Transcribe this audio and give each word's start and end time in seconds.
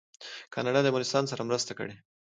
کاناډا 0.53 0.79
د 0.81 0.87
افغانستان 0.91 1.23
سره 1.31 1.47
مرسته 1.49 1.71
کړې. 1.79 1.95